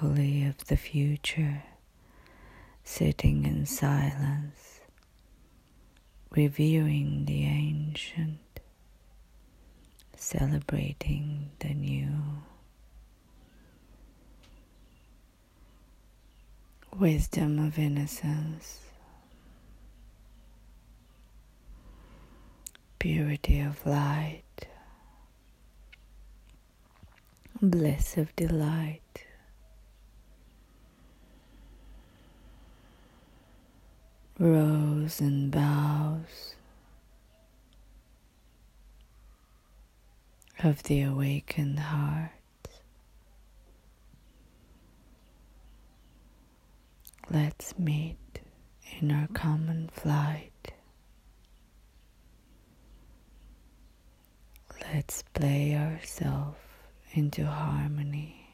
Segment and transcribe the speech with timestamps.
[0.00, 1.62] melancholy of the future,
[2.84, 4.80] sitting in silence,
[6.30, 8.60] reviewing the ancient,
[10.16, 12.08] celebrating the new.
[16.98, 18.80] Wisdom of innocence
[22.98, 24.66] purity of light,
[27.62, 29.27] bliss of delight.
[34.40, 36.54] Rose and boughs
[40.62, 42.30] of the awakened heart.
[47.28, 48.16] Let's meet
[49.00, 50.72] in our common flight.
[54.94, 56.58] Let's play ourselves
[57.12, 58.47] into harmony.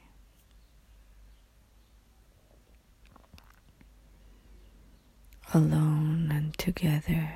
[5.54, 7.30] Alone and together,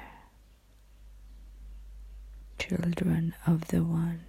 [2.58, 4.24] children of the One,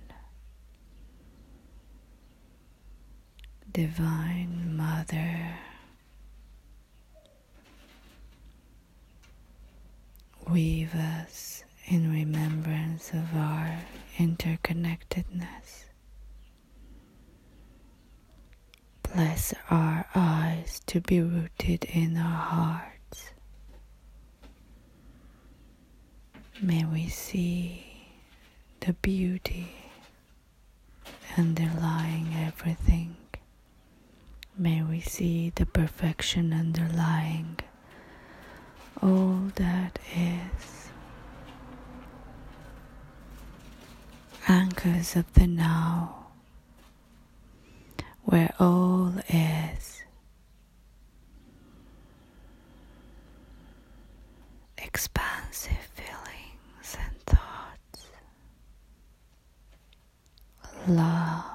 [3.72, 5.56] Divine Mother.
[10.48, 13.80] Weave us in remembrance of our
[14.20, 15.86] interconnectedness.
[19.02, 22.99] Bless our eyes to be rooted in our hearts.
[26.62, 27.86] May we see
[28.82, 29.70] the beauty
[31.38, 33.16] underlying everything.
[34.58, 37.60] May we see the perfection underlying
[39.02, 40.90] all that is.
[44.48, 46.26] anchors of the now,
[48.24, 50.02] where all is.
[54.78, 58.08] Expansive feelings and thoughts,
[60.90, 61.46] love,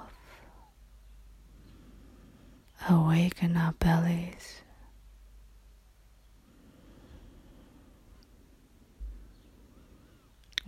[2.88, 4.62] awaken our bellies.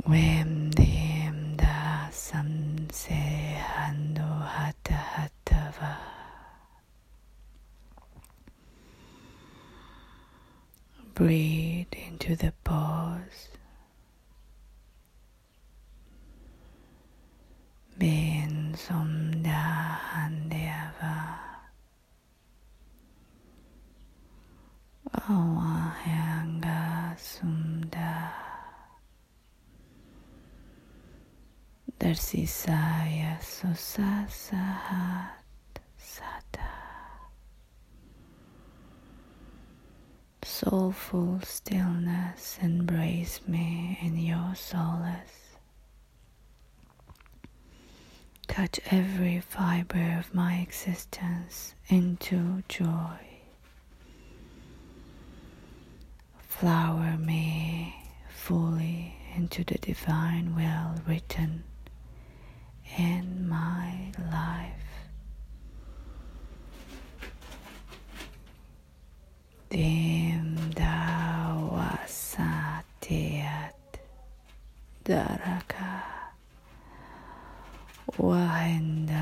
[0.04, 0.70] When
[11.16, 12.95] Breathe into the pause.
[32.06, 35.32] Darsisaya Susasahat
[35.98, 36.70] Sata
[40.44, 45.56] soulful stillness, embrace me in your solace.
[48.46, 53.18] Touch every fiber of my existence into joy.
[56.38, 57.96] Flower me
[58.28, 61.64] fully into the divine will written
[62.98, 64.86] in my life.
[69.70, 72.12] Dim dawasatiat
[75.04, 76.02] daraka
[78.18, 79.15] wahendava